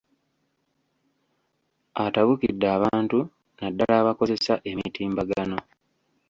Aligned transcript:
Atabukidde 2.05 2.67
abantu 2.77 3.19
naddala 3.59 3.95
abakozesa 3.99 4.53
emitimbagano. 4.71 5.57